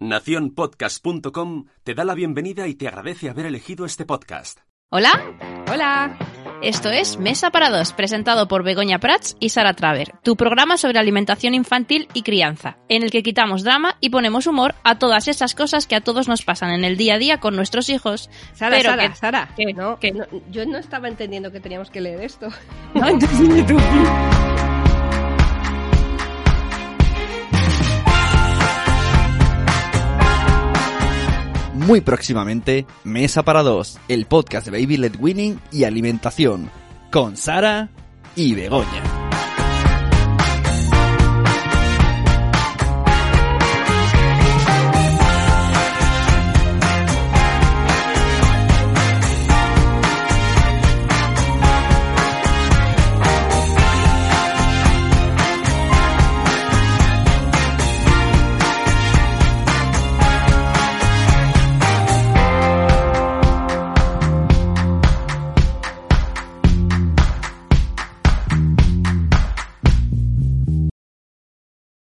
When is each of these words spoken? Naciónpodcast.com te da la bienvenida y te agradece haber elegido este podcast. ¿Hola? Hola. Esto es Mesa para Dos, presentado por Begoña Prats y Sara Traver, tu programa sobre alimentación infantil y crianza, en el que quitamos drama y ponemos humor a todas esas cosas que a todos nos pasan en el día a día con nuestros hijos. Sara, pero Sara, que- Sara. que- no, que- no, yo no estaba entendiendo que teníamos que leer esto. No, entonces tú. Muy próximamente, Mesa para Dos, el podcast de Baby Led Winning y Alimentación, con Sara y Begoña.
Naciónpodcast.com 0.00 1.66
te 1.82 1.94
da 1.94 2.04
la 2.04 2.14
bienvenida 2.14 2.68
y 2.68 2.74
te 2.74 2.86
agradece 2.88 3.30
haber 3.30 3.46
elegido 3.46 3.84
este 3.84 4.04
podcast. 4.06 4.60
¿Hola? 4.90 5.10
Hola. 5.70 6.16
Esto 6.62 6.88
es 6.90 7.18
Mesa 7.18 7.50
para 7.50 7.68
Dos, 7.70 7.92
presentado 7.92 8.48
por 8.48 8.64
Begoña 8.64 8.98
Prats 8.98 9.36
y 9.38 9.50
Sara 9.50 9.74
Traver, 9.74 10.12
tu 10.22 10.34
programa 10.36 10.76
sobre 10.76 10.98
alimentación 10.98 11.54
infantil 11.54 12.08
y 12.14 12.22
crianza, 12.22 12.78
en 12.88 13.02
el 13.02 13.10
que 13.10 13.22
quitamos 13.22 13.62
drama 13.64 13.96
y 14.00 14.10
ponemos 14.10 14.46
humor 14.46 14.74
a 14.82 14.98
todas 14.98 15.28
esas 15.28 15.54
cosas 15.54 15.86
que 15.86 15.94
a 15.94 16.00
todos 16.00 16.26
nos 16.26 16.42
pasan 16.42 16.70
en 16.70 16.84
el 16.84 16.96
día 16.96 17.14
a 17.14 17.18
día 17.18 17.38
con 17.38 17.54
nuestros 17.54 17.90
hijos. 17.90 18.28
Sara, 18.54 18.76
pero 18.76 18.90
Sara, 18.90 19.08
que- 19.08 19.14
Sara. 19.16 19.48
que- 19.56 19.72
no, 19.74 19.98
que- 20.00 20.12
no, 20.12 20.24
yo 20.50 20.64
no 20.66 20.78
estaba 20.78 21.06
entendiendo 21.08 21.52
que 21.52 21.60
teníamos 21.60 21.90
que 21.90 22.00
leer 22.00 22.22
esto. 22.22 22.48
No, 22.94 23.06
entonces 23.08 23.66
tú. 23.66 23.76
Muy 31.88 32.02
próximamente, 32.02 32.84
Mesa 33.02 33.42
para 33.44 33.62
Dos, 33.62 33.98
el 34.08 34.26
podcast 34.26 34.66
de 34.66 34.72
Baby 34.72 34.98
Led 34.98 35.14
Winning 35.18 35.58
y 35.72 35.84
Alimentación, 35.84 36.70
con 37.10 37.38
Sara 37.38 37.88
y 38.36 38.54
Begoña. 38.54 39.07